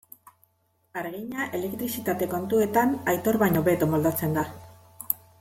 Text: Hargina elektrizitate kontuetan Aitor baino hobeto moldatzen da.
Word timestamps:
Hargina 1.01 1.45
elektrizitate 1.57 2.29
kontuetan 2.31 2.97
Aitor 3.15 3.39
baino 3.45 3.63
hobeto 3.65 3.91
moldatzen 3.93 4.35
da. 4.41 4.49